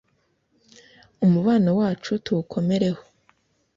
[1.25, 3.03] umubano wacu tuwukomereho